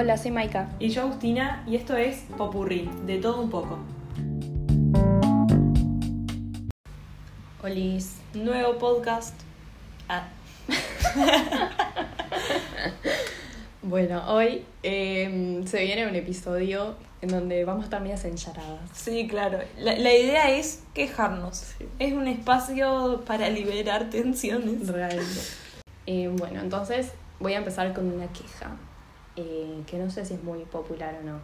[0.00, 0.68] Hola, soy Maika.
[0.78, 3.80] Y yo Agustina, y esto es Popurrí, de todo un poco.
[7.64, 8.18] Olis.
[8.32, 9.34] Nuevo podcast.
[10.08, 10.28] Ah,
[13.82, 18.78] Bueno, hoy eh, se viene un episodio en donde vamos a estar medias encharadas.
[18.92, 19.58] sí, claro.
[19.78, 21.74] La, la idea es quejarnos.
[21.98, 24.86] Es un espacio para liberar tensiones.
[24.86, 25.40] Realmente.
[26.06, 27.10] Eh, bueno, entonces
[27.40, 28.76] voy a empezar con una queja,
[29.40, 31.38] eh, que no sé si es muy popular o no.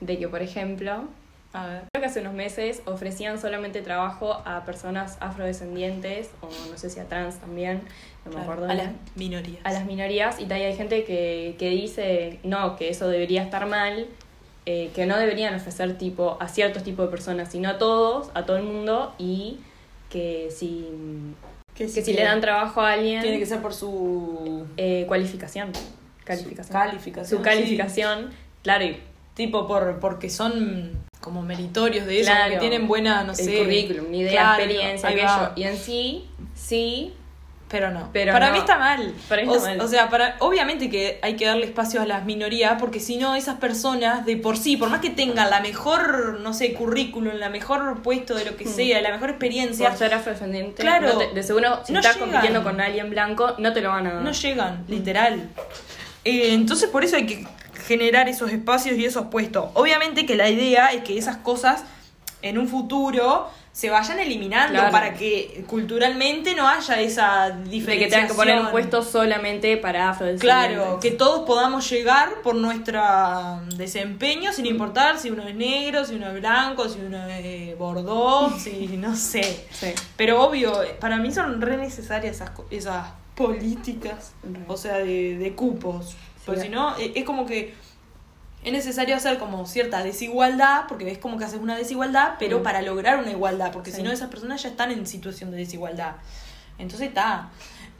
[0.00, 1.04] De que, por ejemplo,
[1.52, 1.82] A ver.
[1.92, 6.98] creo que hace unos meses ofrecían solamente trabajo a personas afrodescendientes, o no sé si
[6.98, 7.82] a trans también,
[8.24, 9.60] no me acuerdo a las minorías.
[9.64, 14.06] a las minorías y hay gente que, que dice no, que eso debería estar mal,
[14.66, 18.44] eh, que no deberían ofrecer tipo a ciertos tipos de personas, sino a todos, a
[18.44, 19.58] todo el mundo y
[20.10, 20.88] que si,
[21.74, 24.66] que si le dan trabajo a alguien, Tiene que ser por su.
[24.76, 25.70] eh, cualificación.
[26.36, 26.66] Calificación.
[26.66, 28.30] Su calificación, Su calificación,
[28.62, 29.00] claro, y
[29.34, 32.44] Tipo, por, porque son como meritorios de eso, Claro.
[32.52, 33.58] porque tienen buena, no el sé.
[33.58, 35.52] currículum, ni idea, Claro, experiencia, aquello.
[35.56, 37.14] Y en sí, sí,
[37.70, 38.10] Pero no.
[38.12, 38.52] Pero para no.
[38.52, 39.14] mí está mal.
[39.30, 39.80] Para mí o, está mal.
[39.80, 43.34] o sea, para, obviamente que hay que darle espacio a las minorías, porque si no,
[43.34, 47.48] esas personas de por sí, por más que tengan la mejor, no sé, currículum, la
[47.48, 48.74] mejor puesto de lo que Hmm.
[48.74, 51.14] sea, la mejor experiencia, por ser afrodescendiente, Claro.
[51.14, 52.28] no te- de seguro si No estás llegan.
[52.28, 54.22] compitiendo con alguien blanco, no te lo van a dar.
[54.22, 55.48] no llegan, literal.
[56.24, 57.46] Eh, entonces, por eso hay que
[57.86, 59.66] generar esos espacios y esos puestos.
[59.74, 61.84] Obviamente que la idea es que esas cosas
[62.42, 64.92] en un futuro se vayan eliminando Claro.
[64.92, 67.98] para que culturalmente no haya esa De diferenciación.
[67.98, 70.76] que tengan que poner un puesto solamente para afrodescendientes.
[70.76, 73.00] Claro, que todos podamos llegar por nuestro
[73.76, 77.76] desempeño, sin importar si uno es negro, si uno es blanco, si uno es eh,
[77.78, 79.66] bordó, si no sé.
[79.70, 79.92] Sí.
[80.16, 84.32] Pero obvio, para mí son re necesarias esas, esas políticas,
[84.68, 86.16] o sea, de, de cupos.
[86.44, 86.66] Porque Sí.
[86.66, 87.74] si no, eh, es como que
[88.64, 92.62] es necesario hacer como cierta desigualdad, porque ves como que haces una desigualdad, pero Mm.
[92.62, 93.96] para lograr una igualdad, porque Sí.
[93.98, 96.16] si no esas personas ya están en situación de desigualdad.
[96.78, 97.50] Entonces está.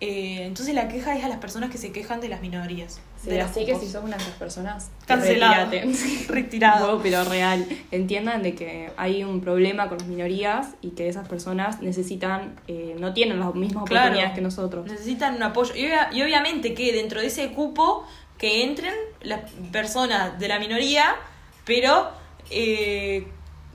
[0.01, 3.01] Eh, entonces la queja es a las personas que se quejan de las minorías.
[3.23, 5.71] Sí, de así que si sos una de esas personas, Cancelado.
[6.29, 6.97] Retirado.
[6.97, 7.65] No, pero real.
[7.93, 12.97] Entiendan de que hay un problema con las minorías y que esas personas necesitan, eh,
[12.99, 14.07] no tienen las mismas Claro.
[14.07, 14.87] oportunidades que nosotros.
[14.91, 15.73] Necesitan un apoyo.
[15.77, 18.05] Y, obvia- y obviamente que dentro de ese cupo
[18.39, 21.15] que entren las personas de la minoría,
[21.65, 22.11] pero
[22.51, 23.27] eh,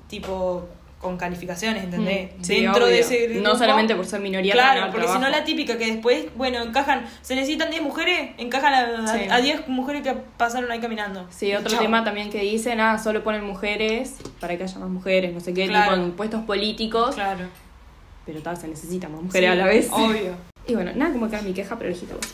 [0.10, 0.68] tipo
[1.00, 2.32] con calificaciones, ¿entendés?
[2.40, 4.54] Mm, sí, dentro de ese No solamente por ser minoría.
[4.54, 8.74] Claro, porque si no la típica que después, bueno, encajan, se necesitan 10 mujeres, encajan
[8.74, 9.28] a, Sí.
[9.30, 11.28] a 10 mujeres que pasaron ahí caminando.
[11.30, 15.34] Sí, otro tema también que dicen, ah, solo ponen mujeres para que haya más mujeres,
[15.34, 15.92] no sé qué, Claro.
[15.94, 17.46] tipo en puestos políticos, Claro.
[18.26, 19.88] pero tal, se necesitan más mujeres Sí, a la vez.
[19.92, 20.36] Obvio.
[20.66, 22.26] Y bueno, nada como que era mi queja, pero elegiste vos.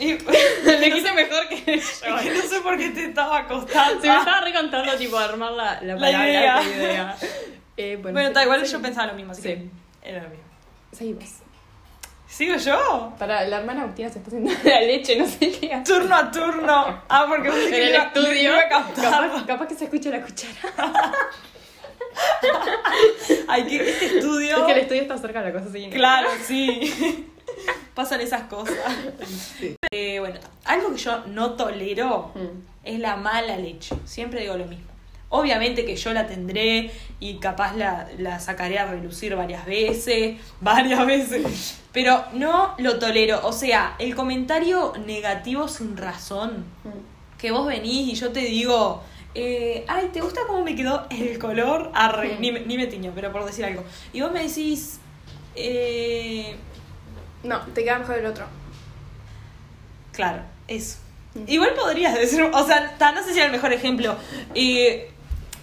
[0.00, 0.08] Y-
[0.64, 1.72] Le quise mejor que yo.
[1.74, 4.00] Es que no sé por qué te estaba costando.
[4.00, 6.54] Se me estaba recontando, tipo, armar la, la La palabra, idea.
[6.56, 7.16] la idea.
[7.78, 8.72] Eh, Bueno, sí, está igual sí.
[8.72, 9.48] yo pensaba lo mismo, así Sí.
[9.48, 9.70] que
[10.10, 10.44] era lo mismo.
[10.92, 11.24] Seguimos.
[12.26, 13.14] ¿Sigo yo?
[13.18, 15.80] Para la hermana Agustina se está haciendo la leche, no sé qué.
[15.86, 17.02] Turno a turno.
[17.08, 18.42] Ah, porque En el iba- estudio.
[18.42, 18.68] iba a.
[18.68, 20.52] Capaz, capaz que se escucha la cuchara.
[23.48, 24.56] Ay, que este estudio.
[24.58, 25.88] Es que el estudio está cerca de la cosa así.
[25.90, 27.26] Claro, sí.
[27.94, 28.76] Pasan esas cosas.
[29.90, 32.60] Eh, bueno, algo que yo no tolero Mm.
[32.84, 33.94] es la mala leche.
[34.04, 34.86] Siempre digo lo mismo.
[35.30, 36.90] Obviamente que yo la tendré
[37.20, 43.40] y capaz la, la sacaré a relucir varias veces, varias veces, pero no lo tolero.
[43.46, 47.38] O sea, el comentario negativo sin razón, Mm.
[47.38, 49.02] que vos venís y yo te digo,
[49.34, 51.90] eh, ay, ¿te gusta cómo me quedó el color?
[51.94, 52.40] Arre, Mm.
[52.40, 53.84] ni, me- ni me tiño, pero por decir algo.
[54.14, 54.98] Y vos me decís,
[55.54, 56.56] eh,
[57.44, 58.46] No, te queda mejor el otro.
[60.12, 60.98] claro, eso.
[61.34, 61.44] Mm.
[61.46, 64.16] Igual podrías decir, o sea, no sé si era el mejor ejemplo.
[64.54, 65.10] Eh,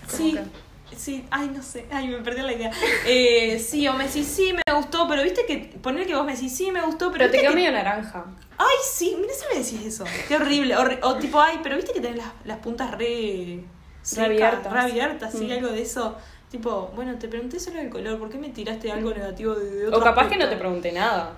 [0.08, 0.50] sí, ¿Cómo
[0.96, 2.72] sí, ay, no sé, ay, me perdí la idea.
[3.06, 6.34] Eh, sí, o me decís, sí, me gustó, pero viste que, poner que vos me
[6.34, 8.26] decís, sí, me gustó, pero, Pero te quedó que- medio naranja.
[8.58, 10.06] Ay, sí, mira si me decís eso.
[10.28, 10.76] Qué horrible.
[10.78, 13.64] O, o tipo, ay, pero viste que tenés las, las puntas re.
[14.02, 14.72] secas, abiertas.
[14.74, 15.52] Re abiertas, sí, Mm.
[15.52, 16.16] algo de eso.
[16.50, 19.88] Tipo, bueno, te pregunté solo del color, ¿por qué me tiraste algo negativo de, de
[19.88, 21.34] otro O capaz que no te pregunté nada.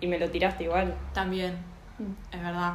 [0.00, 0.94] Y me lo tiraste igual.
[1.14, 1.56] También,
[1.98, 2.34] Mm.
[2.34, 2.74] es verdad.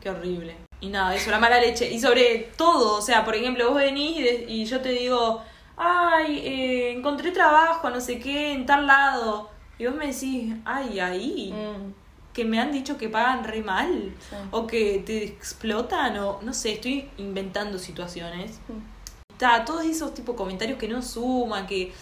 [0.00, 0.56] Qué horrible.
[0.80, 1.90] Y nada, eso, la mala leche.
[1.90, 5.42] Y sobre todo, o sea, por ejemplo, vos venís y, de- y yo te digo,
[5.76, 9.50] ay, eh, encontré trabajo, no sé qué, en tal lado.
[9.78, 11.52] Y vos me decís, ay, ahí.
[11.52, 11.92] Mm.
[12.32, 14.36] que me han dicho que pagan re mal Sí.
[14.52, 18.60] o que te explotan o no sé, estoy inventando situaciones.
[18.68, 19.32] Mm.
[19.32, 21.92] Está, todos esos tipo comentarios que no suman, que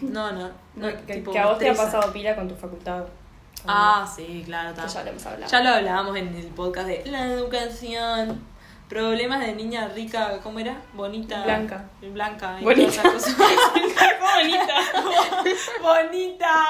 [0.00, 3.04] no, no, no que, tipo, que a vos te ha pasado pila con tu facultad.
[3.66, 5.50] Ah, sí, claro, que ya lo hemos hablado.
[5.50, 8.42] Ya lo hablábamos en el podcast de la educación.
[8.88, 10.80] Problemas de niña rica, ¿cómo era?
[10.92, 11.42] Bonita.
[11.42, 11.84] Blanca.
[12.02, 12.58] Blanca.
[12.60, 13.02] y Bonita.
[13.02, 13.62] todas esas cosas.
[14.20, 14.74] bonita.
[15.80, 16.64] Bonita.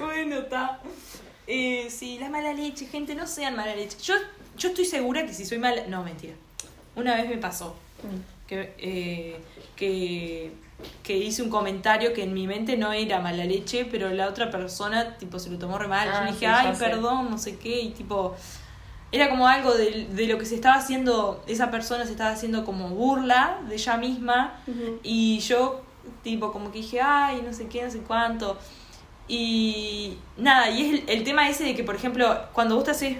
[0.00, 0.80] Bueno, está.
[1.46, 3.96] Eh, sí, la mala leche, gente, no sean mala leche.
[4.02, 4.14] Yo,
[4.56, 5.82] yo estoy segura que si soy mala.
[5.86, 6.34] No, mentira.
[6.96, 7.76] Una vez me pasó
[8.46, 9.40] que, eh,
[9.76, 10.52] que,
[11.02, 14.50] que hice un comentario que en mi mente no era mala leche, pero la otra
[14.50, 16.08] persona, tipo, se lo tomó re mal.
[16.08, 16.84] Ah, Yo dije, sí, ya ay, sé.
[16.84, 18.34] perdón, no sé qué, y tipo.
[19.12, 22.64] Era como algo de, de lo que se estaba haciendo, esa persona se estaba haciendo
[22.64, 24.54] como burla de ella misma.
[25.04, 25.82] Y yo,
[26.24, 28.58] tipo, como que dije, ay, no sé qué, no sé cuánto.
[29.28, 32.90] Y nada, y es el, el tema ese de que, por ejemplo, cuando vos te
[32.90, 33.16] haces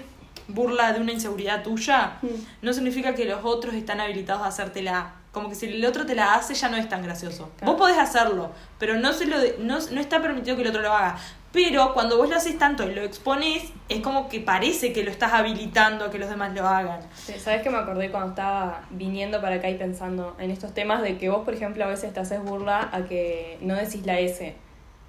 [0.47, 2.19] burla de una inseguridad tuya,
[2.61, 5.13] no significa que los otros están habilitados a hacértela.
[5.35, 7.51] Como que si el otro te la hace ya no es tan gracioso.
[7.57, 7.73] Claro.
[7.73, 10.81] Vos podés hacerlo, pero no, se lo de- no, no está permitido que el otro
[10.81, 11.17] lo haga.
[11.51, 15.11] Pero cuando vos lo haces tanto y lo expones, es como que parece que lo
[15.11, 17.01] estás habilitando a que los demás lo hagan.
[17.37, 21.17] ¿Sabes que me acordé cuando estaba viniendo para acá y pensando en estos temas de
[21.17, 24.55] que vos, por ejemplo, a veces te haces burla a que no decís la S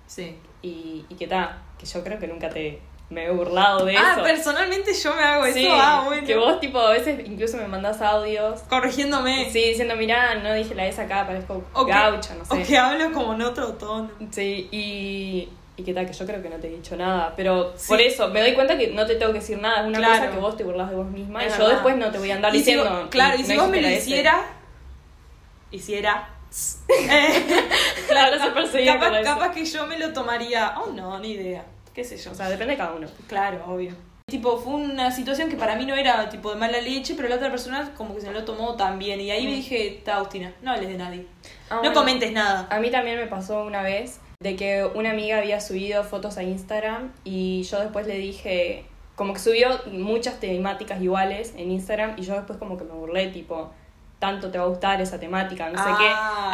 [0.09, 0.37] Sí.
[0.63, 4.13] y, y que ta, que yo creo que nunca te me he burlado de Ah,
[4.15, 4.23] eso.
[4.25, 5.75] personalmente yo me hago Sí, eso.
[5.79, 6.27] Ah, bueno.
[6.27, 9.49] que vos tipo a veces incluso me mandás audios Corrigiéndome.
[9.51, 12.63] sí, diciendo, mirá, no dije la S acá, parezco O que- gaucha, no O sé.
[12.65, 14.11] que hablo como en otro tono.
[14.33, 17.73] Sí, y, y que tal, que yo creo que no te he dicho nada, pero
[17.77, 17.87] Sí.
[17.89, 20.15] por eso me doy cuenta que no te tengo que decir nada, es una Claro.
[20.19, 21.75] cosa que vos te burlas de vos misma Es y yo verdad.
[21.75, 22.91] después no te voy a andar Y si diciendo.
[22.91, 24.47] vos- claro, y si no vos me lo hiciera.
[25.71, 26.29] Hiciera.
[26.89, 27.45] eh,
[28.09, 30.75] Claro, capaz, capaz que yo me lo tomaría.
[30.79, 31.65] Oh, no, ni idea.
[31.97, 32.31] ¿Qué sé yo?
[32.31, 33.07] O sea, depende de cada uno.
[33.27, 33.93] Claro, obvio.
[34.29, 37.37] Tipo, fue una situación que para mí no era tipo de mala leche, pero la
[37.37, 39.19] otra persona como que se lo tomó también.
[39.21, 39.57] Y ahí me Mm.
[39.57, 41.27] dije, ta, Agustina, no hables de nadie.
[41.71, 41.95] Ah, no bueno.
[41.95, 42.67] comentes nada.
[42.71, 46.43] A mí también me pasó una vez de que una amiga había subido fotos a
[46.43, 48.85] Instagram y yo después le dije,
[49.15, 53.29] como que subió muchas temáticas iguales en Instagram y yo después como que me burlé,
[53.29, 53.71] tipo,
[54.19, 55.97] tanto te va a gustar esa temática, no sé Ah,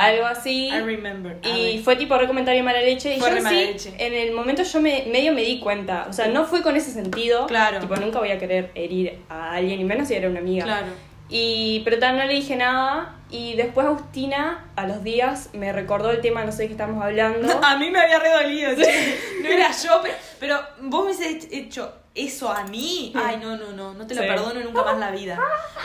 [0.00, 0.67] qué, algo así.
[0.69, 1.38] I remember.
[1.47, 3.94] Y fue tipo re comentario mala leche y Fue yo sí, leche.
[3.99, 6.91] en el momento yo me, medio me di cuenta, o sea, no fue con ese
[6.91, 7.79] sentido, Claro.
[7.79, 10.64] tipo, nunca voy a querer herir a alguien, y menos si era una amiga.
[10.64, 10.87] Claro.
[11.29, 13.17] Y, pero tal, no le dije nada.
[13.31, 17.03] Y después Agustina, a los días, me recordó el tema, no sé de qué estamos
[17.03, 17.49] hablando.
[17.64, 18.73] A mí me había redolido.
[19.43, 23.12] No era yo, pero, pero vos me hubieses hecho eso a mí.
[23.14, 24.29] Ay, no, no, no, no te lo Sí.
[24.29, 25.38] perdono nunca más la vida.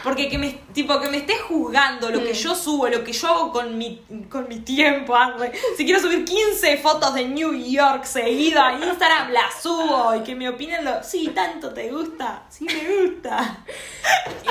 [0.03, 3.27] Porque que me, tipo, que me estés juzgando lo que yo subo, lo que yo
[3.27, 5.15] hago con mi, con mi tiempo.
[5.15, 5.51] arre.
[5.77, 10.15] Si quiero subir 15 fotos de New York seguida a Instagram, las subo.
[10.15, 11.01] Y que me opinen lo.
[11.03, 12.43] Sí, tanto te gusta.
[12.49, 13.59] Sí, me gusta.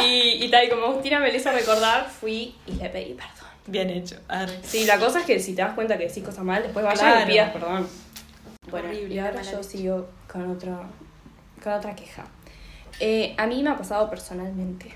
[0.02, 3.32] Y, y tal, y como Agustina me lo hizo recordar, fui y le pedí perdón.
[3.66, 4.16] Bien hecho.
[4.28, 4.60] arre.
[4.62, 6.98] Sí, la cosa es que si te das cuenta que decís cosas mal, después vas
[6.98, 7.22] Claro.
[7.28, 7.88] y pidas perdón.
[8.70, 10.80] Bueno, Horrible, y ahora yo sigo con otra,
[11.66, 12.24] con otra queja.
[13.00, 14.86] Eh, a mí me ha pasado personalmente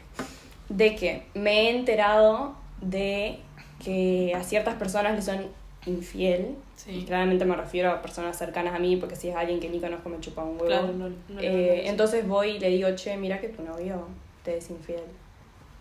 [0.69, 3.41] de que me he enterado de
[3.85, 5.47] que a ciertas personas le son
[5.87, 6.55] infiel.
[6.77, 6.93] Sí.
[6.93, 9.81] Y claramente me refiero a personas cercanas a mí, porque si es alguien que ni
[9.81, 10.67] conozco me chupa un huevo.
[10.67, 14.07] Claro, no- no Eh, entonces voy y le digo, che, mira que tu novio
[14.45, 15.03] te es infiel.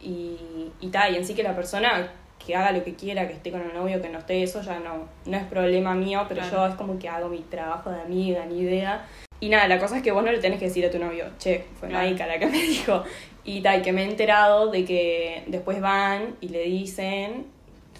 [0.01, 2.11] Y, y tal, y en sí que la persona
[2.43, 4.79] que haga lo que quiera, que esté con el novio, que no esté, eso ya
[4.79, 6.57] no, no es problema mío, pero Claro.
[6.57, 9.05] yo es como que hago mi trabajo de amiga, ni idea.
[9.41, 11.25] Y nada, la cosa es que vos no le tenés que decir a tu novio,
[11.37, 12.05] che, fue Claro.
[12.07, 13.03] Maika la que me dijo.
[13.45, 17.45] Y tal, que me he enterado de que después van y le dicen,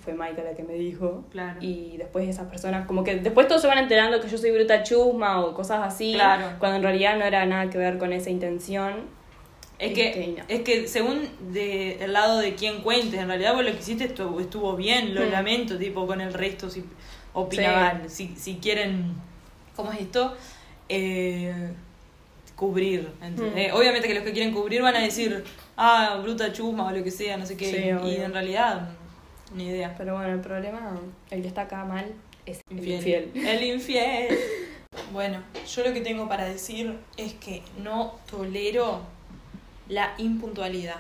[0.03, 1.24] fue Maika la que me dijo.
[1.31, 1.58] Claro.
[1.62, 4.84] Y después esas personas, como que después todos se van enterando que yo soy bruta
[4.84, 6.13] chusma o cosas así.
[6.13, 6.58] Claro.
[6.60, 9.17] Cuando en realidad no era nada que ver con esa intención.
[9.79, 10.43] Es Este, que, y no.
[10.50, 11.22] es que según
[11.53, 15.15] de, el lado de quien cuentes, en realidad vos lo que hiciste estuvo, estuvo bien,
[15.15, 15.31] lo Mm.
[15.31, 16.84] lamento, tipo con el resto si
[17.34, 18.27] opina Sí.
[18.36, 19.13] Si, si quieren,
[19.77, 20.36] ¿cómo es esto?
[20.89, 21.72] Eh,
[22.55, 23.10] cubrir.
[23.22, 23.72] ¿entendés?
[23.72, 23.75] Mm.
[23.77, 25.43] Obviamente que los que quieren cubrir van a decir,
[25.77, 27.72] ah, bruta chusma o lo que sea, no sé qué.
[27.72, 28.24] Sí, y obvio.
[28.25, 28.89] en realidad,
[29.55, 29.96] ni idea.
[29.98, 32.12] Pero bueno, el problema, el que está acá mal,
[32.46, 33.31] es el Infiel.
[33.34, 33.48] infiel.
[33.48, 34.38] El infiel.
[35.13, 35.41] Bueno,
[35.74, 39.01] yo lo que tengo para decir es que no tolero
[39.88, 40.98] la impuntualidad.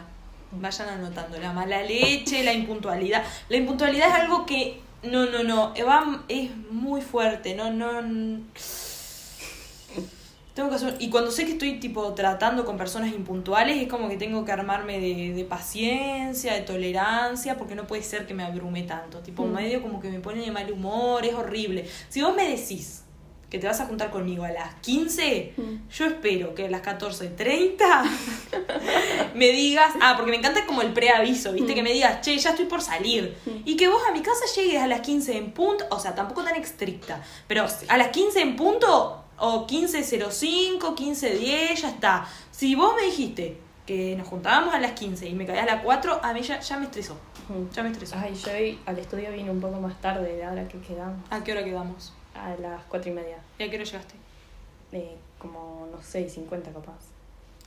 [0.51, 3.23] Vayan anotando la mala leche, la impuntualidad.
[3.49, 7.99] La impuntualidad es algo que no, no, no, va- es muy fuerte, no, no.
[7.99, 8.43] n-
[10.59, 14.09] Tengo que hacer, y cuando sé que estoy tipo tratando con personas impuntuales es como
[14.09, 18.43] que tengo que armarme de, de paciencia, de tolerancia, porque no puede ser que me
[18.43, 19.19] abrume tanto.
[19.19, 19.53] Tipo, Mm.
[19.53, 21.87] medio como que me pone de mal humor, es horrible.
[22.09, 23.05] Si vos me decís
[23.49, 25.87] que te vas a juntar conmigo a las 15, Mm.
[25.89, 28.03] yo espero que a las 14.30
[29.35, 31.71] me digas, ah, porque me encanta como el preaviso, ¿viste?
[31.71, 31.75] Mm.
[31.75, 33.33] Que me digas, che, ya estoy por salir.
[33.45, 33.49] Mm.
[33.63, 36.43] Y que vos a mi casa llegues a las 15 en punto, o sea, tampoco
[36.43, 42.27] tan estricta, pero a las 15 en punto, o 15.05, 15.10, ya está.
[42.51, 45.83] Si vos me dijiste que nos juntábamos a las 15 y me caías a las
[45.83, 47.17] 4, a mí ya, ya me estresó.
[47.73, 48.15] Ya me estresó.
[48.17, 51.19] Ay, yo hoy al estudio vine un poco más tarde de ahora que quedamos.
[51.31, 52.13] ¿A qué hora quedamos?
[52.35, 53.37] A las cuatro y media.
[53.57, 54.15] ¿Y a qué hora llegaste?
[54.91, 57.18] Eh, como, no sé, 50 capaz.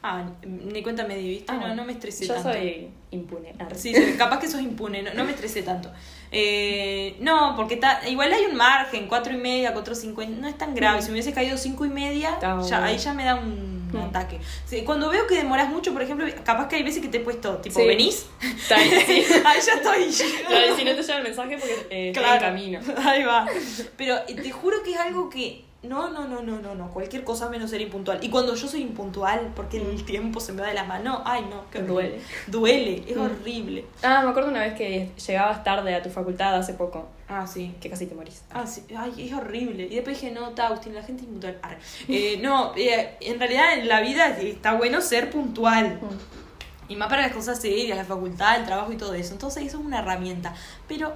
[0.04, 1.52] Ah, ni cuenta me di, ¿viste?
[1.52, 2.52] Ah, no, no me estresé Yo tanto.
[2.52, 3.54] soy impune.
[3.58, 3.76] Arre.
[3.78, 5.92] Sí, sí, capaz que sos impune, no, no me estresé tanto.
[6.32, 10.58] Eh, no, porque ta- igual hay un margen, cuatro y media, cuatro cincuenta, no es
[10.58, 11.00] tan grave.
[11.02, 13.96] Si me hubiese caído cinco y media, Está ya, ahí ya me da un Mm.
[14.08, 14.40] ataque.
[14.64, 17.20] Sí, cuando veo que demoras mucho, por ejemplo, capaz que hay veces que te he
[17.20, 17.86] puesto, tipo, Sí.
[17.86, 18.26] ¿venís?
[18.42, 19.22] Está ahí, sí.
[19.44, 20.26] ahí ya estoy.
[20.46, 22.80] Claro, si no te llega el mensaje porque eh, está en camino.
[23.04, 23.46] Ahí va.
[23.98, 25.64] Pero eh, te juro que es algo que.
[25.82, 26.90] No, no, no, no, no, no.
[26.90, 28.20] Cualquier cosa menos ser impuntual.
[28.22, 31.44] Y cuando yo soy impuntual, porque el tiempo se me va de las manos, ay
[31.50, 32.20] no, que Duele.
[32.46, 33.20] Duele, es Mm.
[33.20, 33.84] horrible.
[34.02, 37.74] Ah, me acuerdo una vez que llegabas tarde a tu facultad hace poco, Ah, sí.
[37.80, 38.42] que casi te morís.
[38.52, 38.84] Ah, sí.
[38.96, 39.84] Ay, es horrible.
[39.90, 41.58] Y después dije, no, está, Agustín, la gente es impuntual.
[42.08, 45.98] Eh, no, eh, en realidad en la vida está bueno ser puntual.
[46.00, 46.92] Mm.
[46.92, 49.32] Y más para las cosas serias, la facultad, el trabajo y todo eso.
[49.32, 50.54] Entonces eso es una herramienta.
[50.86, 51.12] Pero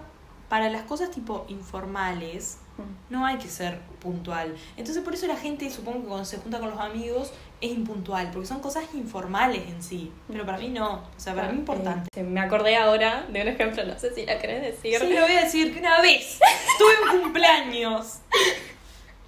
[0.49, 2.83] para las cosas tipo informales, Mm.
[3.13, 4.55] no hay que ser puntual.
[4.77, 8.31] Entonces por eso la gente, supongo que cuando se junta con los amigos, es impuntual.
[8.31, 10.13] Porque son cosas informales en sí.
[10.29, 10.97] Pero para mí no.
[10.97, 12.11] O sea, para mí es importante.
[12.15, 14.99] Eh, me acordé ahora de un ejemplo, no sé si la querés decir.
[15.01, 16.39] Sí, lo voy a decir que una vez
[16.79, 18.19] tuve un cumpleaños.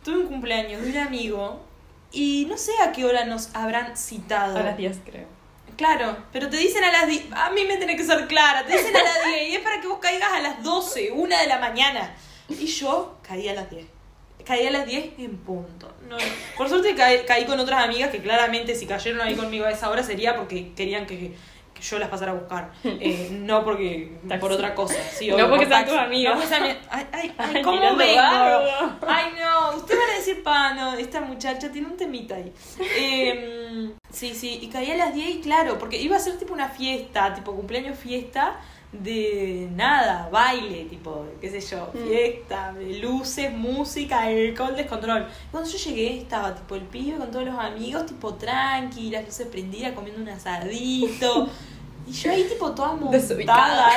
[0.04, 1.60] Tuve un cumpleaños de un amigo
[2.12, 4.58] y no sé a qué hora nos habrán citado.
[4.58, 5.37] A las 10 creo.
[5.78, 7.26] Claro, pero te dicen a las 10.
[7.32, 8.66] A mí me tiene que ser clara.
[8.66, 11.40] Te dicen a las 10 y es para que vos caigas a las 12, una
[11.40, 12.16] de la mañana.
[12.48, 13.86] Y yo caí a las 10.
[14.44, 15.94] Caí a las 10 en punto.
[16.08, 16.16] No.
[16.56, 19.88] Por suerte caí, caí con otras amigas que claramente si cayeron ahí conmigo a esa
[19.88, 21.36] hora sería porque querían que,
[21.78, 22.70] que yo las pasara a buscar.
[22.84, 24.94] Eh, no porque por otra cosa.
[25.12, 25.94] Sí, No porque por sean tus.
[25.94, 26.00] No
[26.34, 28.16] porque mi- Ay, ay, ay, ¿cómo vengo?
[28.16, 28.96] barro.
[29.06, 32.52] Ay, no, ustedes van a decir, pa, no, esta muchacha tiene un temita ahí.
[32.96, 36.52] Em, sí, sí, y caí a las 10 y claro, porque iba a ser tipo
[36.52, 38.56] una fiesta, tipo cumpleaños fiesta
[38.90, 42.08] de nada, baile, tipo, qué sé yo, Mm.
[42.08, 45.26] fiesta, luces, música, alcohol, descontrol.
[45.50, 49.46] Cuando yo llegué estaba tipo el pibe con todos los amigos, tipo tranqui, las luces
[49.48, 51.48] prendidas, comiendo un asadito.
[52.08, 53.90] Y yo ahí tipo toda montada,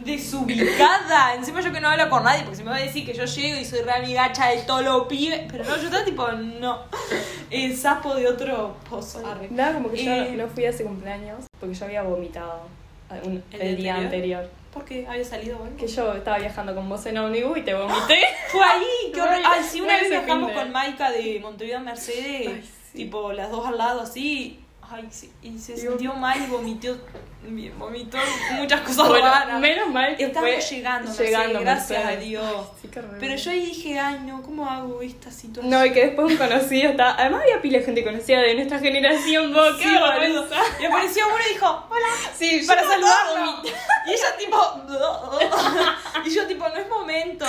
[0.00, 1.34] Desubicada.
[1.34, 3.24] Encima yo que no hablo con nadie, porque se me va a decir que yo
[3.24, 5.40] llego y soy re amigacha de todos los pibes.
[5.50, 6.80] Pero no, yo estaba tipo, no.
[7.50, 9.24] El sapo de otro pozo.
[9.26, 9.48] Arre.
[9.50, 12.62] Nada, como que yo Eh, no fui a ese cumpleaños porque yo había vomitado
[13.24, 14.40] un- ¿El el, día anterior?
[14.40, 14.50] anterior.
[14.72, 15.06] ¿Por qué?
[15.06, 15.76] ¿Había salido bueno?
[15.76, 18.20] Que yo estaba viajando con vos en ómnibus y te vomité.
[18.50, 19.36] Fue ahí, qué horror.
[19.44, 22.62] Ay, sí, una vez viajamos con Maika de Montevideo a Mercedes, Ay,
[22.92, 22.98] sí.
[22.98, 24.58] tipo las dos al lado así.
[25.42, 26.96] Y se sintió mal y vomitó,
[27.78, 28.18] vomitó
[28.52, 29.58] muchas cosas Bueno, raras.
[29.60, 32.16] menos mal que Estábamos fue llegando, llegando gracias a.
[32.16, 32.44] Dios.
[32.46, 33.18] Ay, sí, qué horrible.
[33.20, 35.70] Pero yo ahí dije, ay no, ¿cómo hago esta situación?
[35.70, 37.14] No, y que después un conocido estaba.
[37.18, 40.56] Además, había pila de gente conocida de nuestra generación, vos, qué Sí, vergüenza.
[40.80, 42.06] Y apareció uno y dijo, hola,
[42.36, 43.62] Sí, yo para saludarlo.
[44.06, 44.58] Y ella tipo,
[46.26, 47.44] y yo tipo, no es momento.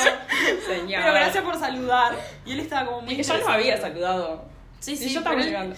[0.68, 1.02] Señor.
[1.02, 2.16] Pero gracias por saludar.
[2.46, 3.54] Y él estaba como muy Y que nos interesado.
[3.58, 4.46] había saludado.
[4.80, 5.76] Sí, Y sí, yo estaba él-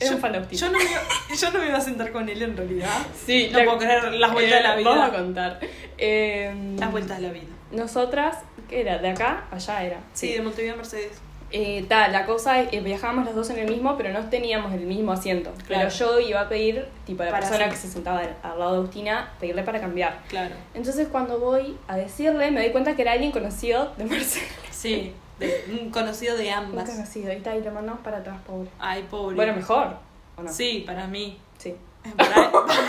[0.00, 1.00] yo, yo no me iba,
[1.40, 2.90] yo no me iba a sentar con él en realidad.
[3.24, 4.90] Sí, no la- puedo creer las vueltas eh, de la vida.
[4.90, 5.60] Vamos a contar.
[5.98, 7.46] Eh, Las vueltas de la vida.
[7.72, 8.38] Nosotras,
[8.68, 8.98] ¿qué era?
[8.98, 9.44] ¿De acá?
[9.50, 10.00] Allá era.
[10.12, 11.12] Sí, de Montevideo a Mercedes.
[11.52, 14.72] Eh, ta, la cosa es que viajábamos las dos en el mismo, pero no teníamos
[14.72, 15.52] el mismo asiento.
[15.68, 15.88] Claro.
[15.88, 17.70] Pero yo iba a pedir, tipo, a la Para persona sí.
[17.70, 20.18] que se sentaba al, al lado de Agustina, pedirle para cambiar.
[20.28, 20.54] Claro.
[20.74, 24.48] Entonces, cuando voy a decirle, me doy cuenta que era alguien conocido de Mercedes.
[24.72, 26.88] Sí, de, un conocido de Un ambas.
[26.90, 27.32] conocido.
[27.32, 28.68] Y, ta, y lo mandamos para atrás, pobre.
[28.78, 29.36] Ay, pobre.
[29.36, 29.98] Bueno, mejor.
[30.36, 30.52] ¿O no?
[30.52, 31.38] Sí, para mí.
[31.58, 31.74] Sí.
[32.16, 32.34] Para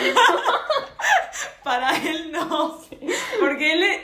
[0.02, 0.14] él,
[1.64, 2.80] para él no.
[3.40, 4.02] Porque él es-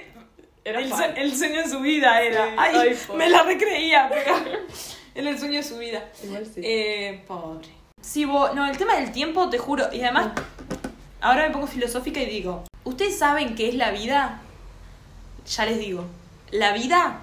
[0.65, 2.45] Era el, el sueño de su vida era.
[2.45, 2.55] Sí.
[2.57, 4.35] Ay, Ay, me la recreía, pero
[5.15, 6.03] era el sueño de su vida.
[6.23, 6.61] Igual sí.
[6.63, 7.67] Eh, pobre.
[8.01, 9.85] Sí, vos, no, el tema del tiempo, te juro.
[9.93, 10.31] Y además,
[11.21, 14.41] ahora me pongo filosófica y digo, ¿ustedes saben qué es la vida?
[15.45, 16.05] Ya les digo,
[16.51, 17.19] la vida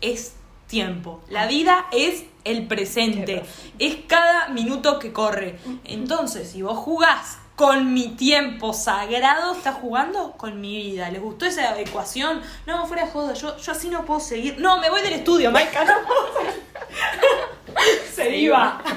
[0.00, 0.34] es
[0.66, 1.22] tiempo.
[1.28, 3.42] La vida es el presente.
[3.78, 5.58] Es cada minuto que corre.
[5.84, 11.10] Entonces, si vos jugás con mi tiempo sagrado, estás jugando con mi vida.
[11.10, 12.42] ¿Les gustó esa ecuación?
[12.66, 14.60] No, fuera de joda, yo, yo así no puedo seguir.
[14.60, 16.62] No, me voy del estudio, Maika, no puedo seguir.
[18.14, 18.82] Se iba.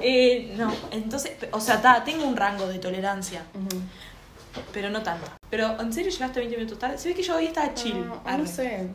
[0.00, 3.42] Eh, no, entonces, o sea, ta, tengo un rango de tolerancia,
[4.72, 5.28] pero no tanto.
[5.50, 6.98] Pero, ¿en serio llegaste a 20 minutos tarde?
[6.98, 8.06] Se ve que yo hoy estaba chill.
[8.06, 8.38] No, Arre.
[8.38, 8.88] no sé.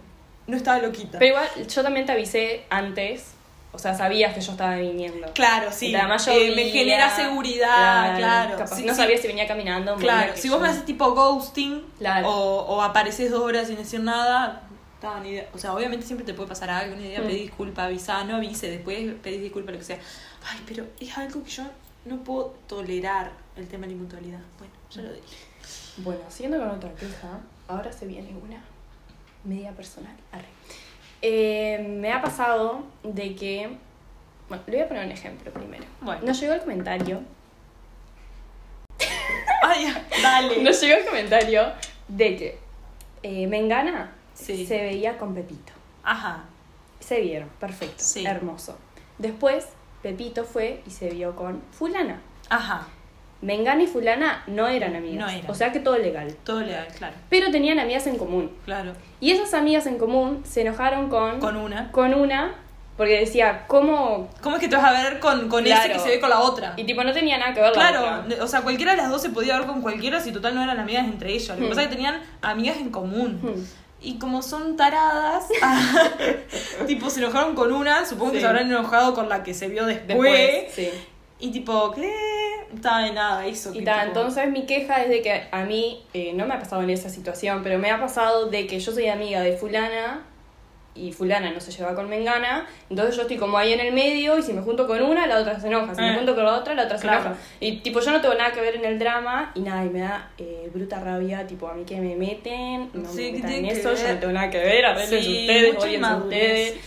[0.48, 1.20] No estaba loquita.
[1.20, 3.32] Pero igual, yo también te avisé antes.
[3.76, 5.32] O sea, sabías que yo estaba viniendo.
[5.34, 5.96] claro, sí.
[5.96, 8.58] Además Eh, llovía, me genera seguridad, claro.
[8.58, 9.02] Capaz Sí, no sí.
[9.02, 9.96] sabía si venía caminando.
[9.96, 12.30] Claro, si vos yo- me haces tipo ghosting Claro.
[12.30, 14.62] o, o apareces dos horas sin decir nada,
[15.24, 15.50] ni idea.
[15.54, 17.26] O sea, obviamente siempre te puede pasar algo, ni idea, Mm.
[17.26, 19.98] pedí disculpa, avisa, no avise, después pedís disculpa, lo que sea.
[20.52, 21.64] Ay, pero es algo que yo
[22.06, 24.40] no puedo tolerar, el tema de la inmutualidad.
[24.60, 25.38] Bueno, ya lo dije.
[25.98, 28.62] Bueno, siguiendo con otra queja, ahora se viene una
[29.44, 30.16] media personal.
[30.32, 30.46] Arre.
[31.22, 33.78] Eh, me ha pasado de que.
[34.50, 35.86] Bueno, le voy a poner un ejemplo primero.
[36.02, 36.22] Bueno.
[36.26, 37.22] Nos llegó el comentario.
[39.64, 40.62] Ay, dale.
[40.64, 41.72] Nos llegó el comentario
[42.08, 42.60] de que
[43.24, 44.66] eh, Mengana Sí.
[44.66, 45.72] se veía con Pepito.
[46.04, 46.44] Ajá.
[47.00, 48.26] Se vieron, perfecto, Sí.
[48.26, 48.78] hermoso.
[49.18, 49.68] Después,
[50.02, 52.22] Pepito fue y se vio con Fulana.
[52.50, 52.88] Ajá.
[53.44, 55.20] Mengana y Fulana no eran amigas.
[55.26, 55.52] No eran.
[55.52, 56.34] O sea que todo legal.
[56.44, 57.14] Todo legal, claro.
[57.30, 58.52] Pero tenían amigas en común.
[58.66, 58.94] Claro.
[59.20, 61.92] Y esas amigas en común se enojaron con, Con una.
[61.92, 62.56] con una
[62.96, 64.30] porque decía, ¿cómo?
[64.42, 65.94] ¿Cómo es que te vas a ver con, con ese Claro.
[65.94, 66.74] que se ve con la otra?
[66.78, 68.44] Y tipo, no tenía nada que ver la Claro, otra.
[68.44, 70.80] o sea, cualquiera de las dos se podía ver con cualquiera si total no eran
[70.80, 71.50] amigas entre ellas.
[71.50, 71.70] Lo que Hmm.
[71.70, 73.40] pasa es que tenían amigas en común.
[73.42, 73.64] Hmm.
[74.06, 75.46] Y como son taradas,
[76.88, 79.86] tipo se enojaron con una, supongo que se habrán enojado con la que se vio
[79.86, 80.08] después.
[80.08, 80.90] Después, sí.
[81.40, 82.14] Y tipo, ¿qué?
[82.76, 83.74] Está de nada, eso.
[83.74, 86.60] Y ta, tipo- entonces mi queja es de que a mí, eh, no me ha
[86.60, 90.24] pasado en esa situación, pero me ha pasado de que yo soy amiga de fulana
[90.96, 94.38] y fulana no se lleva con Mengana, entonces yo estoy como ahí en el medio
[94.38, 96.16] y si me junto con una, la otra se enoja, si me Eh.
[96.18, 97.22] junto con la otra, la otra se Claro.
[97.22, 97.38] enoja.
[97.60, 100.02] Y tipo, yo no tengo nada que ver en el drama y nada, y me
[100.02, 103.52] da eh, bruta rabia, tipo, a mí que me meten, no Sí, me ¿qué metan
[103.54, 106.70] en eso, yo no tengo nada que ver, arreglense Sí, ustedes, inmadurez.
[106.72, 106.86] ustedes.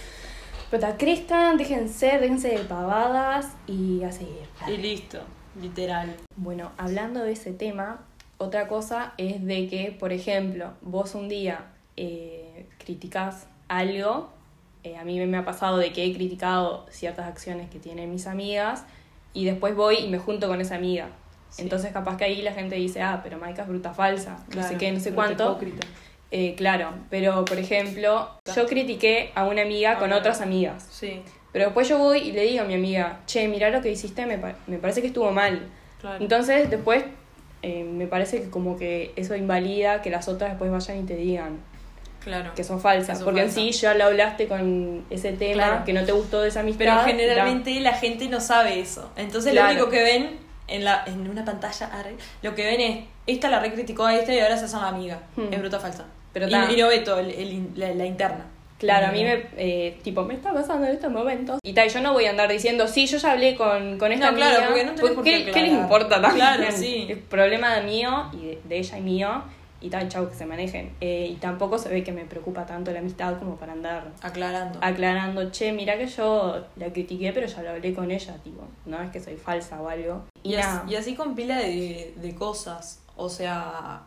[0.71, 4.47] Pero ta, crezcan, déjense, déjense de pavadas y a seguir.
[4.69, 5.19] Y listo,
[5.61, 6.17] literal.
[6.37, 8.01] Bueno, hablando de ese tema,
[8.39, 14.29] otra cosa es de que, por ejemplo, vos un día eh, criticás algo,
[14.85, 18.27] eh, a mí me ha pasado de que he criticado ciertas acciones que tienen mis
[18.27, 18.85] amigas
[19.33, 21.09] y después voy y me junto con esa amiga.
[21.49, 21.63] Sí.
[21.63, 24.77] Entonces capaz que ahí la gente dice, ah, pero Maika es bruta falsa, no sé
[24.77, 25.59] qué, no sé cuánto.
[26.31, 30.87] Eh, claro, pero por ejemplo, yo critiqué a una amiga con otras amigas.
[30.91, 31.23] Sí,
[31.57, 34.27] Pero después yo voy y le digo a mi amiga, che, mirá lo que hiciste,
[34.27, 35.63] me, pa- me parece que estuvo mal.
[36.03, 36.19] claro.
[36.23, 37.03] Entonces, después,
[37.63, 41.17] eh, me parece que como que eso invalida que las otras después vayan y te
[41.17, 41.61] digan
[42.23, 42.53] claro.
[42.55, 43.21] que son falsas.
[43.21, 45.85] Que porque en sí ya lo hablaste con ese tema, Claro.
[45.87, 46.85] que no te gustó de esa amistad.
[46.85, 49.11] Pero generalmente la gente no sabe eso.
[49.17, 49.69] Entonces Claro.
[49.69, 50.37] lo único que ven
[50.69, 51.89] en, la, en una pantalla,
[52.43, 55.21] lo que ven es, esta la recriticó a esta y ahora se hacen la amiga.
[55.37, 55.51] Hmm.
[55.51, 56.05] Es bruta falsa.
[56.35, 58.45] Pero y, y no ve todo, el, el la interna.
[58.79, 61.59] Claro, a mí me, eh, tipo, me está pasando en estos momentos.
[61.65, 64.31] Y tal, yo no voy a andar diciendo, sí, yo ya hablé con, con esta
[64.31, 64.67] No, claro, amiga.
[64.69, 66.35] porque no tenés por qué ¿qué, ¿qué les importa también?
[66.47, 67.07] Claro, sí.
[67.09, 69.43] Es problema de mío y de, de ella y mío.
[69.79, 70.91] Y tal, chau, que se manejen.
[71.01, 74.79] Eh, y tampoco se ve que me preocupa tanto la amistad como para andar Aclarando.
[74.83, 79.03] aclarando, che, mira que yo la critiqué, pero ya lo hablé con ella, tipo, no
[79.03, 80.25] es que soy falsa o algo.
[80.43, 83.03] Y, así, y así con pila de, de cosas.
[83.17, 84.01] O sea,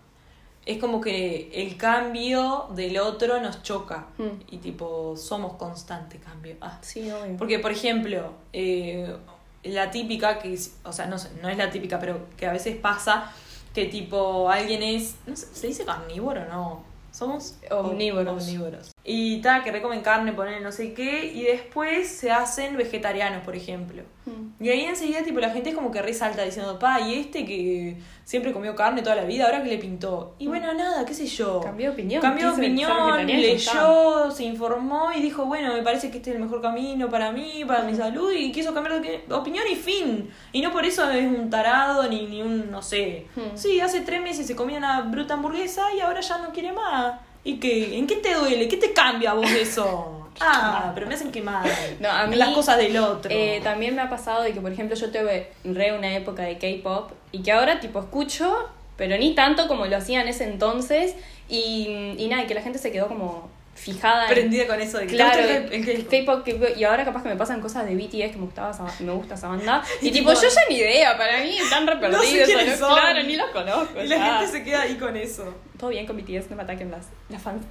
[0.70, 4.06] es como que el cambio del otro nos choca.
[4.20, 4.40] Hmm.
[4.52, 6.58] Y tipo, somos constante cambio.
[6.62, 6.78] Ah.
[6.82, 7.38] sí, obvio.
[7.38, 9.16] Porque, por ejemplo, eh,
[9.64, 12.78] la típica, que o sea, no, sé, no es la típica, pero que a veces
[12.78, 13.32] pasa
[13.74, 16.84] que tipo alguien es, no sé, ¿se dice carnívoro o no?
[17.12, 18.44] Somos Omnívoros.
[18.44, 18.92] omnívoros.
[19.12, 23.56] Y tal, que recomen carne, ponen no sé qué, y después se hacen vegetarianos, por
[23.56, 24.04] ejemplo.
[24.28, 24.64] Mm.
[24.64, 27.98] Y ahí enseguida, tipo, la gente es como que resalta diciendo, pa, y este que
[28.24, 30.36] siempre comió carne toda la vida, ahora que le pintó.
[30.38, 31.60] Y bueno, nada, qué sé yo.
[31.60, 32.22] Cambió de opinión.
[32.22, 36.42] Cambió de opinión, leyó, se informó y dijo, bueno, me parece que este es el
[36.44, 40.30] mejor camino para mí, para mi salud, y quiso cambiar de que- opinión y fin.
[40.52, 43.26] Y no por eso es un tarado ni, ni un, no sé.
[43.56, 47.16] Sí, hace tres meses se comía una bruta hamburguesa y ahora ya no quiere más.
[47.44, 47.98] ¿Y qué?
[47.98, 48.68] ¿En qué te duele?
[48.68, 50.16] ¿Qué te cambia a vos eso?
[50.42, 51.68] Ah, pero me hacen quemar.
[52.00, 53.30] No, a mí, Las cosas del otro.
[53.30, 56.58] Eh, también me ha pasado de que, por ejemplo, yo tuve re una época de
[56.58, 61.16] K-pop y que ahora, tipo, escucho, pero ni tanto como lo hacía en ese entonces.
[61.50, 63.50] Y, y nada, y que la gente se quedó como
[63.80, 64.34] fijada en.
[64.34, 67.36] Prendida con eso de que Claro, el, el- K-pop, K-pop, y ahora capaz que me
[67.36, 69.84] pasan cosas de BTS que me gustaba esa- me gusta esa banda.
[70.02, 72.48] Y, Y tipo, tipo, yo ya ni idea, para mí están re No sé perdidos,
[72.48, 72.88] quiénes ¿no?
[72.90, 73.00] son.
[73.00, 74.02] claro, ni los conozco.
[74.04, 74.38] Y la ya.
[74.40, 75.54] gente se queda ahí con eso.
[75.78, 77.66] Todo bien con BTS, no me ataquen las, las fans.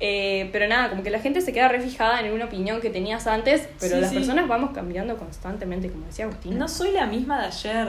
[0.00, 2.88] Eh, pero nada, como que la gente se queda re fijada en una opinión que
[2.88, 4.16] tenías antes, pero Sí, las sí.
[4.16, 6.56] personas vamos cambiando constantemente, como decía Agustín.
[6.56, 7.88] No soy la misma de ayer,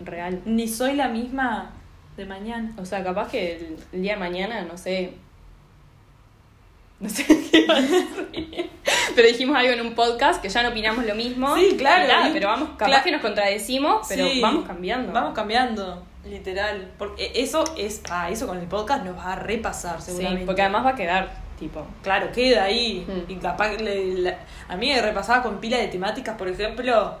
[0.00, 0.40] Real.
[0.46, 1.72] ni soy la misma
[2.16, 2.72] de mañana.
[2.78, 5.12] O sea, capaz que el, el día de mañana, no sé.
[7.02, 8.70] No sé qué iba a decir.
[9.14, 11.54] Pero dijimos algo en un podcast que ya no opinamos lo mismo.
[11.56, 12.06] Sí, claro.
[12.08, 13.04] Nada, pero vamos, capaz claro.
[13.04, 15.12] que nos contradecimos, pero Sí, vamos cambiando.
[15.12, 16.90] Vamos cambiando, literal.
[16.98, 18.00] Porque eso es.
[18.10, 20.46] Ah, eso con el podcast nos va a repasar, Sí, seguramente.
[20.46, 21.84] porque además va a quedar, tipo.
[22.02, 23.04] Claro, queda ahí.
[23.06, 23.30] Mm.
[23.32, 24.38] Y capaz le- la-
[24.68, 27.16] a mí me repasaba con pila de temáticas, por ejemplo,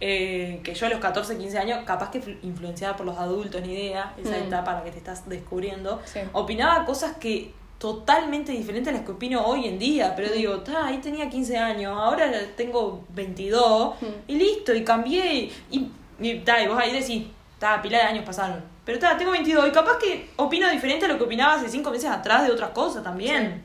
[0.00, 3.62] eh, que yo a los 14, 15 años, capaz que flu- influenciada por los adultos,
[3.62, 4.46] ni idea, esa Mm.
[4.48, 6.20] etapa en la que te estás descubriendo, Sí.
[6.32, 10.14] opinaba cosas que totalmente diferentes a las que opino hoy en día.
[10.14, 13.94] Pero digo, ta, ahí tenía 15 años, ahora tengo 22
[14.28, 15.50] y listo, y cambié.
[15.70, 15.90] Y,
[16.20, 17.26] y, ta, y vos ahí decís,
[17.58, 18.62] ta, pila de años pasaron.
[18.84, 21.90] Pero ta, tengo 22 y capaz que opino diferente a lo que opinaba hace 5
[21.90, 23.64] meses atrás de otras cosas también.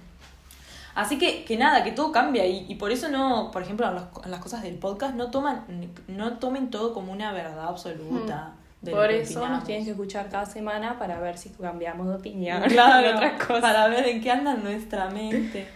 [0.95, 3.95] Así que, que nada, que todo cambia y, y por eso no, por ejemplo, en
[3.95, 5.65] las, en las cosas del podcast no toman,
[6.07, 8.53] no tomen todo como una verdad absoluta.
[8.53, 12.61] lo Por eso nos tienen que escuchar cada semana para ver si cambiamos de opinión.
[12.69, 13.61] Claro, de otras cosas.
[13.61, 15.67] para ver en qué anda nuestra mente.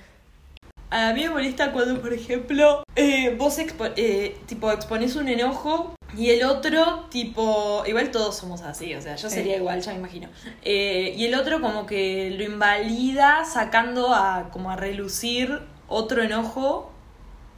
[0.91, 5.93] A mí me molesta cuando, por ejemplo, eh, vos expo- eh, tipo expones un enojo
[6.17, 10.00] y el otro, tipo, igual todos somos así, o sea, yo sería igual, ya me
[10.00, 10.30] imagino.
[10.63, 16.91] Eh, y el otro como que lo invalida sacando a como a relucir otro enojo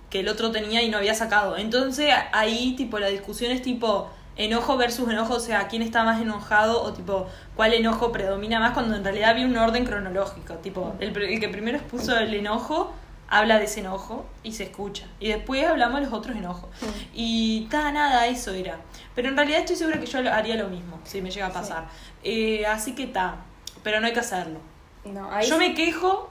[0.10, 1.56] que el otro tenía y no había sacado.
[1.56, 4.10] Entonces ahí tipo la discusión es tipo
[4.42, 8.72] enojo versus enojo, o sea, quién está más enojado o tipo cuál enojo predomina más
[8.72, 12.94] cuando en realidad había un orden cronológico, tipo el, que primero expuso el enojo
[13.30, 16.70] habla de ese enojo y se escucha y después hablamos de los otros enojos
[17.14, 18.78] y ta nada eso era
[19.16, 21.86] pero en realidad estoy segura que yo haría lo mismo si me llega a pasar
[22.24, 23.38] Eh, así que ta
[23.84, 24.60] pero no hay que hacerlo
[25.06, 26.30] No, ahí yo sí- me quejo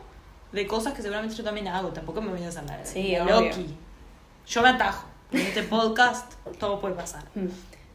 [0.52, 1.88] de cosas que seguramente yo también hago.
[1.90, 3.14] Tampoco me voy a hacer la, Sí.
[3.24, 3.76] Loki.
[4.48, 5.06] Yo me atajo.
[5.30, 7.22] En este podcast todo puede pasar.
[7.36, 7.46] Mm.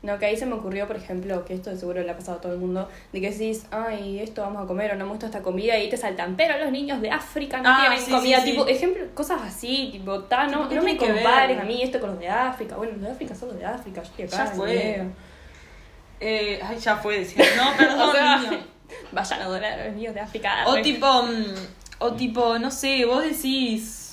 [0.05, 2.37] No, que ahí se me ocurrió, por ejemplo, que esto de seguro le ha pasado
[2.37, 5.11] a todo el mundo, de que decís, ay, esto vamos a comer o no me
[5.11, 8.11] gusta esta comida y te saltan, pero los niños de África no Ah, tienen sí,
[8.11, 8.51] comida, sí, sí.
[8.51, 11.15] tipo, ejemplo, cosas así, tipo, ta, no, Tipo, ¿qué no me ver?
[11.15, 13.65] compares a mí esto con los de África, bueno, los de África son los de
[13.65, 14.37] África, yo estoy acá.
[14.45, 15.05] Ya fue.
[16.19, 17.43] Eh, ay, ya fue decir.
[17.57, 18.59] No, perdón, O sea, niño.
[19.11, 20.63] Vayan a donar a los niños de África.
[20.67, 21.45] O tipo, mm,
[21.99, 24.04] o tipo, no sé, vos decís,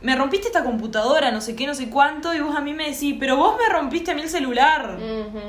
[0.00, 2.90] me rompiste esta computadora, no sé qué, no sé cuánto, y vos a mí me
[2.90, 4.96] decís, pero vos me rompiste a mí el celular.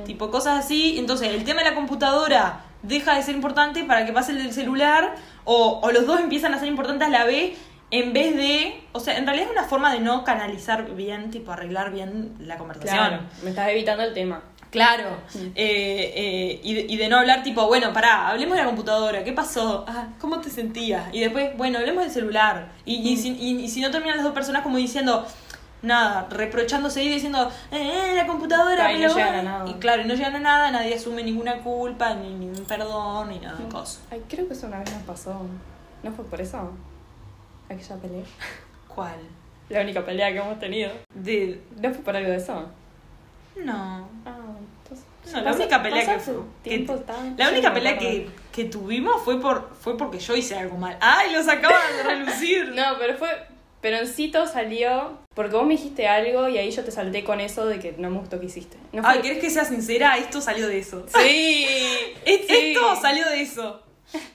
[0.05, 0.97] Tipo cosas así.
[0.97, 4.53] Entonces, el tema de la computadora deja de ser importante para que pase el del
[4.53, 7.57] celular, o, o los dos empiezan a ser importantes a la vez,
[7.91, 8.83] en vez de.
[8.91, 12.57] O sea, en realidad es una forma de no canalizar bien, tipo arreglar bien la
[12.57, 12.97] conversación.
[12.97, 14.41] Claro, me estás evitando el tema.
[14.71, 15.37] Claro, Mm.
[15.55, 19.23] eh, eh, y, de, y de no hablar tipo, bueno, pará, hablemos de la computadora,
[19.23, 19.83] ¿qué pasó?
[19.87, 21.05] Ah, ¿Cómo te sentías?
[21.11, 22.71] Y después, bueno, hablemos del celular.
[22.85, 25.25] Y, y, si, y- si no terminan las dos personas como diciendo,
[25.81, 29.49] nada, reprochándose y diciendo, eh, la computadora, Claro, y no pero llegan bueno".
[29.49, 29.69] a nada.
[29.71, 33.39] Y claro, y no llegan a nada, nadie asume ninguna culpa, ni ningún perdón, ni
[33.39, 33.69] nada de Mm.
[33.71, 34.01] cosas.
[34.11, 35.47] Ay, creo que eso una vez nos pasó.
[36.03, 36.71] ¿No fue por eso?
[37.69, 38.23] Aquella pelea.
[38.87, 39.15] ¿Cuál?
[39.69, 40.91] La única pelea que hemos tenido.
[41.13, 41.59] De...
[41.81, 42.65] ¿No fue por algo de eso?
[43.63, 44.07] No.
[44.25, 44.38] Ah,
[44.83, 45.05] entonces.
[45.33, 46.33] No, la única pelea que fue.
[46.63, 50.55] que- Tiempo tan- la única pelea que, que tuvimos fue por fue porque yo hice
[50.57, 50.97] algo mal.
[51.01, 52.69] ¡Ay, lo sacaban de relucir!
[52.75, 53.29] No, pero fue.
[53.81, 57.39] Pero en Cito salió porque vos me dijiste algo y ahí yo te salté con
[57.39, 58.75] eso de que no me gustó que hiciste.
[58.91, 60.17] No fue- Ay, ¿querés que sea sincera?
[60.17, 61.05] Esto salió de eso.
[61.07, 61.65] Sí.
[62.25, 62.73] Es- sí.
[62.73, 63.81] Esto salió de eso.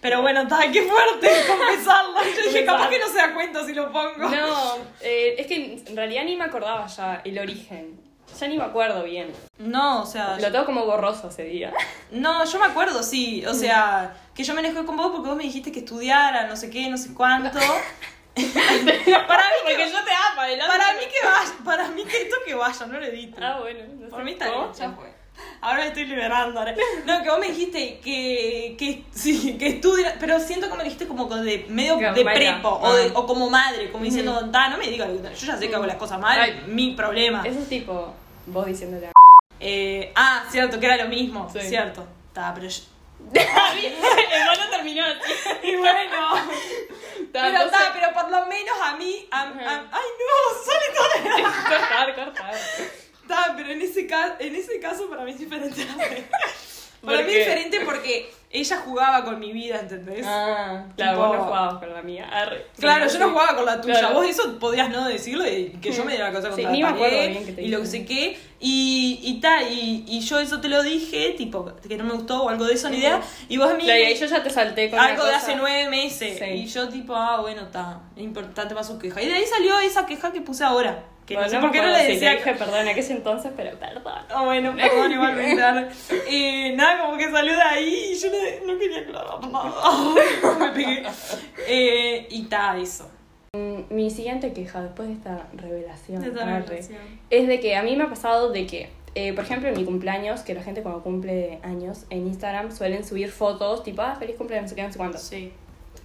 [0.01, 2.15] Pero bueno, está, qué fuerte confesarlo.
[2.23, 4.31] Yo dije, capaz que no se da cuenta si lo pongo.
[4.31, 8.01] No, eh, es que en realidad ni me acordaba ya el origen.
[8.39, 9.33] Ya ni me acuerdo bien.
[9.59, 11.73] No, o sea, Lo tengo como borroso ese día.
[12.11, 13.45] no, yo me acuerdo, sí.
[13.47, 16.57] O sea, que yo me enojé con vos porque vos me dijiste que estudiara, no
[16.57, 17.59] sé qué, no sé cuánto.
[18.35, 22.55] para mí que, yo te amo, para mí que vaya, para mí que esto que
[22.55, 23.39] vaya, no lo edito.
[23.41, 23.81] Ah, bueno.
[24.01, 25.15] No Por mí está bien, ya fue.
[25.61, 26.59] Ahora me estoy liberando.
[26.61, 26.75] ahora.
[27.07, 31.07] No, que vos me dijiste que, que sí, que estudia, pero siento que me dijiste
[31.09, 33.13] como de medio Que de prepo o, de- Ah.
[33.15, 35.97] o como madre, como diciendo, "Ta, no me digas, yo ya sé que hago las
[35.97, 36.63] cosas mal, Ay.
[36.69, 37.43] mi problema.
[37.45, 38.15] Eso es tipo
[38.47, 39.13] vos diciéndole a
[39.61, 41.61] Eh, ah, cierto, que era lo mismo, Sí.
[41.61, 42.07] cierto.
[42.33, 42.83] Ta, pero yo-
[43.35, 45.05] El no terminó.
[45.63, 46.35] Y bueno,
[47.33, 49.85] pero entonces- ta, pero por lo menos a mí, a- a- Ajá.
[49.93, 52.55] ay no, sale todo cortar, cortar.
[53.29, 55.87] Ta, pero en ese, ca- en ese caso para mí es diferente.
[57.05, 60.25] para ¿Por mí es diferente porque ella jugaba con mi vida, ¿entendés?
[60.25, 62.29] Ah, claro, Tipo- vos no jugabas con la mía.
[62.33, 62.67] Arre.
[62.79, 63.99] Claro, Sí, yo no jugaba con la tuya.
[63.99, 64.15] Claro.
[64.15, 66.83] Vos eso podías no decirlo y que yo me diera la cosa Sí, contra ni
[66.83, 68.39] la me acuerdo bien que te y lo que sé qué.
[68.61, 72.45] Y, y ta, y, y yo eso te lo dije, tipo, que no me gustó
[72.45, 73.21] o algo de eso, ni idea.
[73.49, 75.57] Y vos a mí Claro, y ahí yo ya te salté con algo de hace
[75.57, 76.39] nueve meses.
[76.39, 76.45] Sí.
[76.45, 79.21] Y yo tipo, ah, bueno, está, importante para su queja.
[79.21, 81.03] Y de ahí salió esa queja que puse ahora.
[81.27, 82.31] Que Bueno, no sé por qué no le decía...
[82.33, 84.23] te dije perdón en aquel entonces, pero perdón.
[84.29, 85.63] Ah, bueno, perdón, igualmente.
[86.29, 90.59] Eh, nada, como que salió de ahí y yo no, no quería aclarar nada.
[90.59, 91.03] Me pegué.
[91.67, 93.09] Eh, y ta, eso.
[93.57, 96.99] Mm, Mi siguiente queja después de esta revelación, De esta revelación.
[97.31, 99.85] es de que a mí me ha pasado de que, eh, por ejemplo, en mi
[99.85, 104.37] cumpleaños, que la gente cuando cumple años en Instagram suelen subir fotos tipo, ah, feliz
[104.37, 105.19] cumpleaños, no sé qué, no sé cuánto.
[105.19, 105.53] Sí.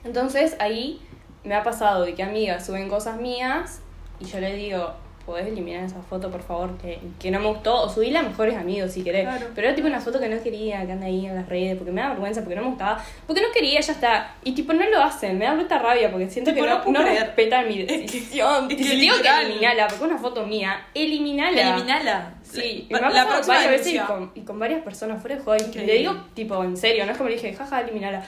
[0.05, 1.01] Entonces ahí
[1.43, 3.81] me ha pasado de que amigas suben cosas mías
[4.19, 4.93] y yo le digo,
[5.29, 8.55] podés eliminar esa foto, por favor, que, que no me gustó, o subirla a mejores
[8.57, 9.23] amigos si querés.
[9.23, 9.47] Claro.
[9.53, 11.91] Pero era tipo una foto que no quería, que anda ahí en las redes, porque
[11.91, 14.35] me da vergüenza, porque no me gustaba, porque no quería, ya está.
[14.43, 17.67] Y tipo, no lo hacen, me da bruta rabia, porque siento Tipo, que no respetan
[17.67, 18.71] mi Es que- decisión.
[18.71, 21.61] es que si digo que eliminala, porque es una foto mía, eliminala.
[21.61, 22.33] Eliminala.
[22.41, 25.35] Sí, y La- me ha la varias veces y con, y con varias personas fuera
[25.35, 25.61] de joder.
[25.71, 25.77] y.
[25.85, 28.23] Le digo, tipo, en serio, no es como le dije, jaja, eliminala.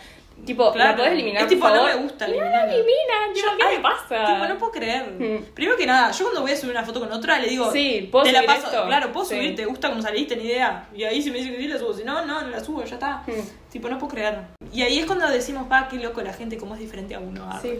[0.46, 0.92] Tipo, Claro.
[0.92, 3.78] la podés eliminar, Es tipo, por no me gusta, Y no eliminan, tipo, ¿qué ay,
[3.78, 4.26] me pasa?
[4.34, 5.12] Tipo, no puedo creer.
[5.12, 5.54] Mm.
[5.54, 8.10] Primero que nada, yo cuando voy a subir una foto con otra, le digo, Sí,
[8.12, 8.86] ¿puedo te la paso, esto?
[8.88, 9.36] claro, puedo Sí.
[9.36, 10.88] subir, te gusta como saliste, ni idea.
[10.96, 11.94] Y ahí si me dicen que sí, la subo.
[11.94, 13.24] Si no, no, no la subo, ya está.
[13.28, 13.72] Mm.
[13.72, 14.40] Tipo, no puedo creer.
[14.74, 17.48] Y ahí es cuando decimos, pa, qué loco la gente, cómo es diferente a uno.
[17.62, 17.80] Sí,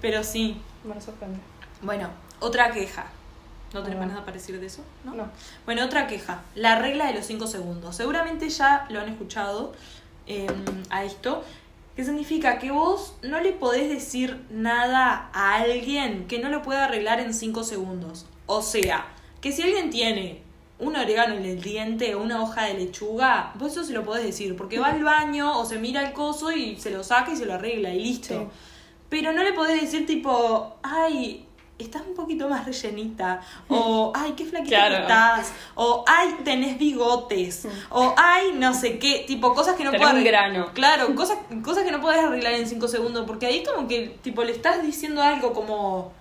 [0.00, 0.56] pero sí.
[0.84, 1.38] lo sorprende.
[1.82, 2.08] Bueno,
[2.40, 3.06] otra queja.
[3.72, 4.82] ¿No tenemos nada para decir de eso?
[5.04, 5.14] ¿No?
[5.14, 5.28] No.
[5.64, 6.42] Bueno, otra queja.
[6.56, 7.94] La regla de los 5 segundos.
[7.94, 9.72] Seguramente ya lo han escuchado
[10.26, 10.46] eh,
[10.90, 11.44] a esto.
[11.96, 16.84] Que significa que vos no le podés decir nada a alguien que no lo pueda
[16.84, 18.26] arreglar en 5 segundos.
[18.46, 19.06] O sea,
[19.40, 20.42] que si alguien tiene
[20.78, 24.24] un orégano en el diente o una hoja de lechuga, vos eso se lo podés
[24.24, 24.56] decir.
[24.56, 27.46] Porque va al baño o se mira el coso y se lo saca y se
[27.46, 28.34] lo arregla y listo.
[28.34, 28.46] Sí.
[29.10, 31.46] Pero no le podés decir tipo, ay,
[31.84, 33.40] estás un poquito más rellenita.
[33.68, 34.96] O, ay, qué flaquita Claro.
[35.02, 35.52] estás.
[35.74, 37.66] O, ay, tenés bigotes.
[37.90, 39.24] O, ay, no sé qué.
[39.26, 40.22] Tipo, cosas que no un arreglar.
[40.24, 40.66] grano.
[40.74, 43.24] Claro, cosas, cosas que no podés arreglar en 5 segundos.
[43.26, 46.12] Porque ahí como que, tipo, le estás diciendo algo como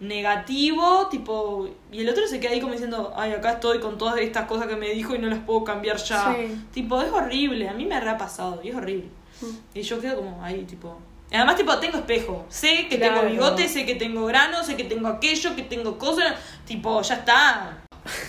[0.00, 4.18] negativo, tipo, y el otro se queda ahí como diciendo, ay, acá estoy con todas
[4.18, 6.34] estas cosas que me dijo y no las puedo cambiar ya.
[6.34, 6.64] Sí.
[6.72, 9.08] Tipo, es horrible, a mí me ha pasado y es horrible.
[9.40, 9.46] Mm.
[9.78, 10.96] Y yo quedo como ahí, tipo.
[11.32, 12.46] Además, tipo, tengo espejo.
[12.48, 13.20] Sé que Claro.
[13.20, 16.34] tengo bigote, sé que tengo grano, sé que tengo aquello, que tengo cosas.
[16.66, 17.78] Tipo, ya está.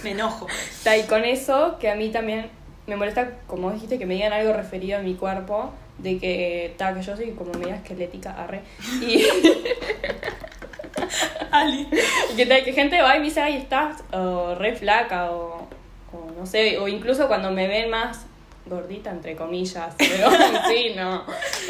[0.04, 0.48] Me enojo.
[0.72, 2.50] Está, y con eso, que a mí también
[2.88, 6.94] me molesta, como dijiste, que me digan algo referido a mi cuerpo, de que, está,
[6.94, 8.62] que yo soy como media esquelética, arre.
[9.02, 9.24] Y,
[11.52, 11.88] Ali.
[12.36, 15.68] y que, gente va y me dice, ay, estás o re flaca, o,
[16.12, 18.26] o no sé, o incluso cuando me ven más
[18.70, 20.30] gordita, entre comillas, pero
[20.70, 21.24] sí, no.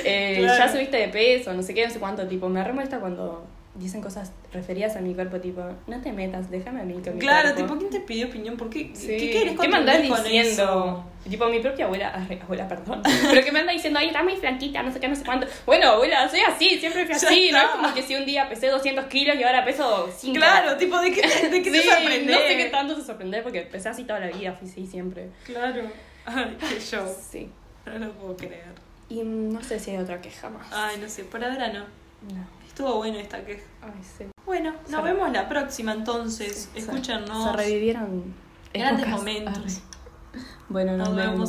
[0.03, 0.57] Eh, Claro.
[0.65, 3.45] Ya subiste de peso, no sé qué, no sé cuánto, tipo, me re molesta cuando
[3.75, 7.19] dicen cosas referidas a mi cuerpo, tipo, no te metas, déjame a mí con mi
[7.19, 7.61] Claro, cuerpo".
[7.61, 8.57] tipo, ¿quién te pidió opinión?
[8.57, 8.91] ¿Por qué?
[8.93, 9.07] Sí.
[9.07, 11.05] ¿Qué querés ¿Qué me andás diciendo?
[11.29, 14.81] Tipo, mi propia abuela, abuela, perdón, pero que me anda diciendo, ay, estás muy flaquita,
[14.83, 15.47] no sé qué, no sé cuánto.
[15.65, 17.63] Bueno, abuela, soy así, siempre fui así, no está.
[17.69, 20.35] es como que si un día pesé 200 kilos y ahora peso 5.
[20.35, 22.35] Claro, tipo, ¿de qué, de qué sí, te sorprendés?
[22.35, 25.29] no sé qué tanto te sorprender porque pesé así toda la vida, fui así siempre.
[25.45, 25.83] Claro.
[26.29, 27.05] Ay, qué show.
[27.31, 27.49] Sí.
[27.85, 28.73] No lo puedo creer.
[29.09, 30.67] Y no sé si hay otra queja más.
[30.71, 31.79] Ay, no sé, por ahora no.
[31.79, 32.45] No.
[32.67, 33.63] Estuvo bueno esta queja.
[33.81, 34.25] Ay, sí.
[34.45, 36.69] Bueno, nos vemos la próxima entonces.
[36.73, 37.51] Se- Escúchanos.
[37.51, 38.33] Se revivieron
[38.73, 39.57] Grandes momentos.
[39.57, 40.43] Arre.
[40.69, 41.31] Bueno, nos, Nos vemos.
[41.33, 41.47] vemos.